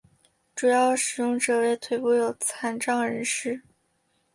[0.55, 3.61] 主要使用者为腿部有残障人士。